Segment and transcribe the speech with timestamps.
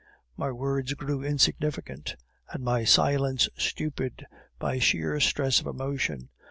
[0.35, 2.15] My words grew insignificant,
[2.49, 4.25] and my silence stupid,
[4.57, 6.29] by sheer stress of emotion.